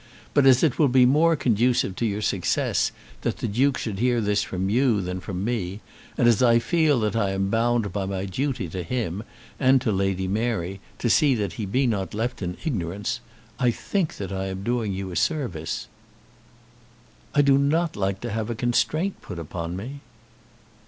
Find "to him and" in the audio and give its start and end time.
8.69-9.79